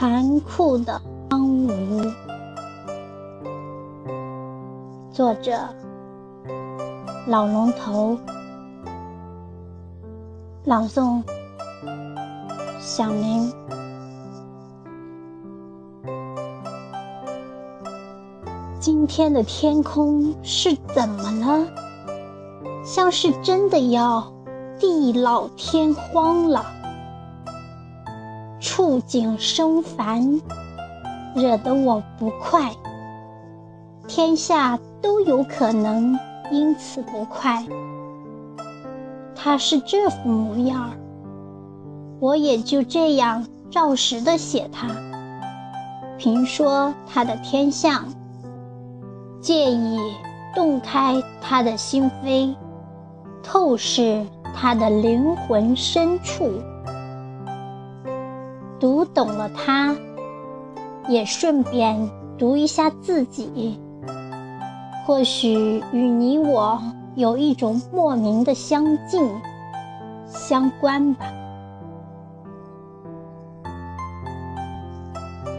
[0.00, 0.98] 残酷的
[1.28, 2.10] 荒芜。
[5.12, 5.58] 作者：
[7.26, 8.16] 老龙头。
[10.64, 11.22] 朗诵：
[12.80, 13.52] 小明。
[18.78, 21.66] 今天的天空是怎么了？
[22.82, 24.32] 像是真的要
[24.78, 26.79] 地老天荒了。
[28.72, 30.40] 触景生烦，
[31.34, 32.70] 惹得我不快。
[34.06, 36.16] 天下都有可能
[36.52, 37.66] 因此不快。
[39.34, 40.92] 他是这副模样，
[42.20, 44.86] 我也就这样照实的写他。
[46.16, 48.04] 评说他的天象，
[49.40, 49.98] 借以
[50.54, 52.54] 洞开他的心扉，
[53.42, 54.24] 透视
[54.54, 56.48] 他的灵魂深处。
[58.80, 59.94] 读懂了他，
[61.06, 63.78] 也顺便读一下自己。
[65.06, 66.80] 或许与你我
[67.14, 69.30] 有一种莫名的相近、
[70.26, 71.26] 相关吧。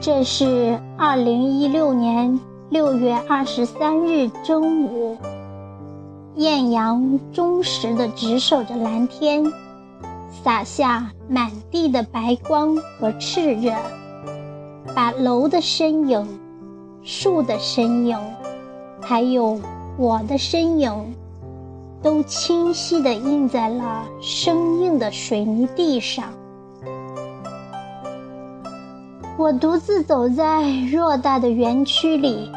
[0.00, 5.18] 这是二零一六年六月二十三日中午，
[6.36, 9.44] 艳阳忠实的直守着蓝天，
[10.42, 13.74] 洒下满地的白光和炽热，
[14.94, 16.26] 把楼的身影、
[17.02, 18.18] 树的身影。
[19.02, 19.60] 还有
[19.98, 21.14] 我的身影，
[22.02, 26.32] 都清晰地印在了生硬的水泥地上。
[29.36, 32.50] 我独自走在偌大的园区里，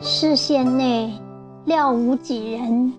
[0.00, 1.12] 视线内
[1.66, 2.92] 寥无几人，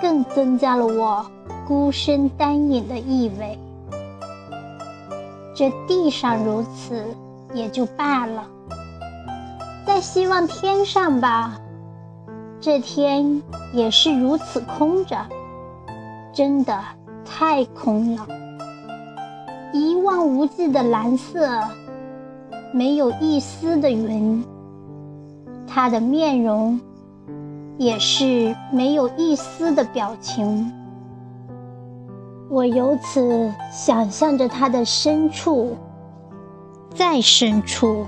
[0.00, 1.26] 更增加了我
[1.66, 3.58] 孤身单影的意味。
[5.54, 7.02] 这地上如此
[7.52, 8.46] 也就罢了。
[9.86, 11.58] 再希望天上吧，
[12.60, 15.16] 这天也是如此空着，
[16.32, 16.78] 真的
[17.24, 18.26] 太空了。
[19.72, 21.62] 一望无际的蓝色，
[22.72, 24.44] 没有一丝的云。
[25.66, 26.80] 他的面容
[27.76, 30.72] 也是没有一丝的表情。
[32.48, 35.76] 我由此想象着他的深处，
[36.94, 38.06] 再深处。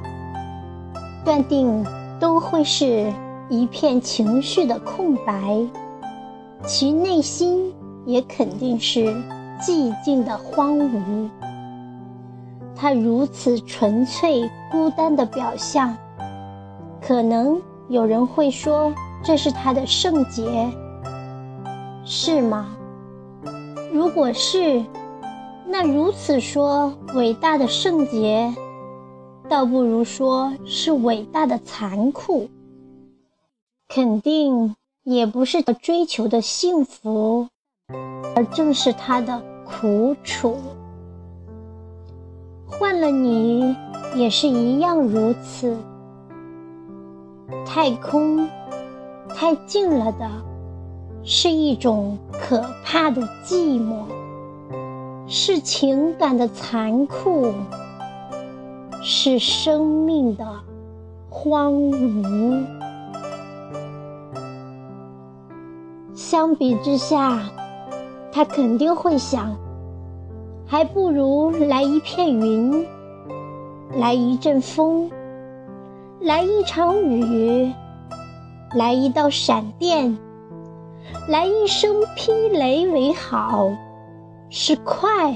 [1.24, 1.84] 断定
[2.20, 3.12] 都会是
[3.48, 5.58] 一片情绪的空白，
[6.64, 7.74] 其内心
[8.06, 9.04] 也肯定是
[9.60, 11.28] 寂静的荒芜。
[12.76, 15.94] 他如此纯粹孤单的表象，
[17.02, 20.70] 可能有人会说这是他的圣洁，
[22.04, 22.68] 是吗？
[23.98, 24.84] 如果是，
[25.66, 28.54] 那如此说伟大的圣洁。
[29.48, 32.48] 倒不如说是伟大的残酷，
[33.88, 37.48] 肯定也不是他追求的幸福，
[38.36, 40.56] 而正是他的苦楚。
[42.68, 43.74] 换了你
[44.14, 45.76] 也是一样如此。
[47.66, 48.48] 太空
[49.34, 50.30] 太近了的，
[51.30, 54.04] 是一种可怕的寂寞，
[55.26, 57.52] 是情感的残酷。
[59.02, 60.46] 是生命的
[61.28, 62.64] 荒芜。
[66.14, 67.42] 相比之下，
[68.32, 69.54] 他肯定会想，
[70.66, 72.86] 还不如来一片云，
[73.94, 75.10] 来一阵风，
[76.20, 77.70] 来一场雨，
[78.74, 80.18] 来一道闪电，
[81.28, 83.70] 来一声霹雷为好，
[84.50, 85.34] 是快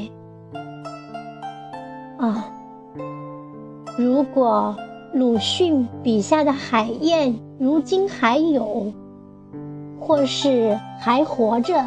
[2.18, 2.46] 啊！
[3.98, 4.74] 如果
[5.12, 8.92] 鲁迅笔下的海燕如今还有，
[10.00, 11.84] 或是还活着，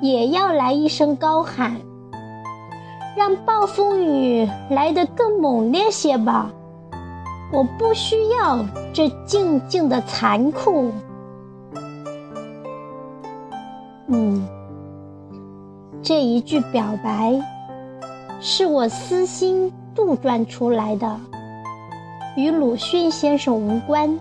[0.00, 1.76] 也要来一声高喊，
[3.16, 6.52] 让暴风雨来得更猛烈些吧！
[7.52, 10.92] 我不需要这静静的残酷。
[14.10, 14.46] 嗯，
[16.02, 17.40] 这一句表白，
[18.40, 19.72] 是我私心。
[19.92, 21.20] 杜撰出来的，
[22.36, 24.20] 与鲁迅先生无关，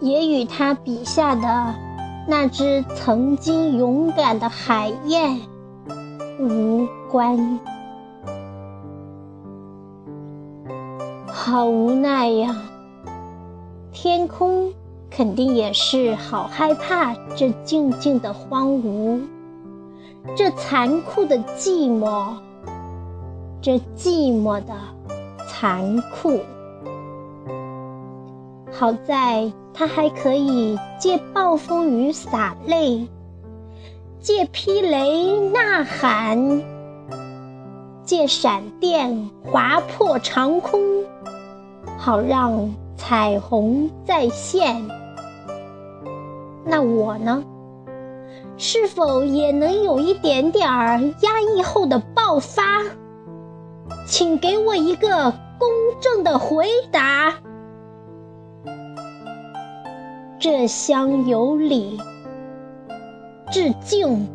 [0.00, 1.74] 也与他笔下的
[2.28, 5.40] 那只曾经勇敢的海燕
[6.38, 7.58] 无关。
[11.26, 12.56] 好无奈呀！
[13.92, 14.72] 天空
[15.16, 19.22] 肯定也是好害怕这静静的荒芜，
[20.36, 22.34] 这残酷的寂寞。
[23.62, 24.74] 这寂寞的
[25.48, 26.38] 残酷。
[28.70, 33.08] 好在他还可以借暴风雨洒泪，
[34.20, 36.62] 借霹雷呐喊，
[38.04, 40.78] 借闪电划破长空，
[41.96, 44.86] 好让彩虹再现。
[46.66, 47.44] 那我呢？
[48.58, 52.82] 是否也能有一点点儿压抑后的爆发？
[54.06, 55.68] 请给我一个公
[56.00, 57.34] 正的回答。
[60.38, 62.00] 这厢有礼，
[63.50, 64.26] 致敬，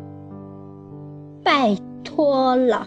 [1.44, 2.86] 拜托了。